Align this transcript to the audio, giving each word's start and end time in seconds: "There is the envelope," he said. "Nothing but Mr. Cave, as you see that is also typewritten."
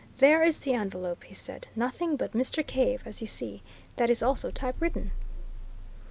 "There 0.17 0.41
is 0.41 0.57
the 0.61 0.73
envelope," 0.73 1.25
he 1.25 1.35
said. 1.35 1.67
"Nothing 1.75 2.15
but 2.15 2.33
Mr. 2.33 2.65
Cave, 2.65 3.03
as 3.05 3.21
you 3.21 3.27
see 3.27 3.61
that 3.97 4.09
is 4.09 4.23
also 4.23 4.49
typewritten." 4.49 5.11